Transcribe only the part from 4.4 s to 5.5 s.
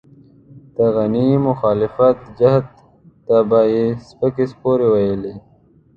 سپورې ويلې.